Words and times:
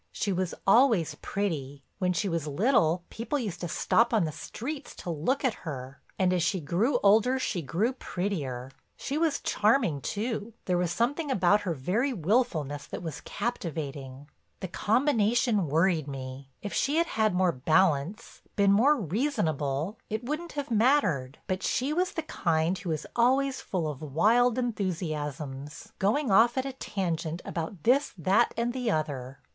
"She 0.11 0.33
was 0.33 0.55
always 0.65 1.13
pretty—when 1.21 2.13
she 2.13 2.27
was 2.27 2.47
little 2.47 3.03
people 3.11 3.37
used 3.37 3.61
to 3.61 3.67
stop 3.67 4.15
on 4.15 4.25
the 4.25 4.31
streets 4.31 4.95
to 4.95 5.11
look 5.11 5.45
at 5.45 5.53
her—and 5.61 6.33
as 6.33 6.41
she 6.41 6.59
grew 6.59 6.97
older 7.03 7.37
she 7.37 7.61
grew 7.61 7.93
prettier. 7.93 8.71
She 8.97 9.19
was 9.19 9.39
charming, 9.41 10.01
too, 10.01 10.55
there 10.65 10.79
was 10.79 10.89
something 10.91 11.29
about 11.29 11.61
her 11.61 11.75
very 11.75 12.13
willfulness 12.13 12.87
that 12.87 13.03
was 13.03 13.21
captivating. 13.21 14.27
The 14.59 14.69
combination 14.69 15.67
worried 15.67 16.07
me; 16.07 16.49
if 16.63 16.73
she 16.73 16.95
had 16.95 17.05
had 17.05 17.35
more 17.35 17.51
balance, 17.51 18.41
been 18.55 18.71
more 18.71 18.97
reasonable, 18.99 19.99
it 20.09 20.23
wouldn't 20.23 20.53
have 20.53 20.71
mattered. 20.71 21.37
But 21.45 21.61
she 21.61 21.93
was 21.93 22.13
the 22.13 22.23
kind 22.23 22.75
who 22.75 22.89
is 22.89 23.05
always 23.15 23.61
full 23.61 23.87
of 23.87 24.01
wild 24.01 24.57
enthusiasms, 24.57 25.93
going 25.99 26.31
off 26.31 26.57
at 26.57 26.65
a 26.65 26.73
tangent 26.73 27.43
about 27.45 27.83
this, 27.83 28.15
that 28.17 28.51
and 28.57 28.73
the 28.73 28.89
other. 28.89 29.37